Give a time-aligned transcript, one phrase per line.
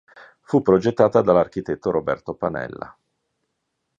[0.41, 2.97] Fu progettata dall'architetto Roberto Panella.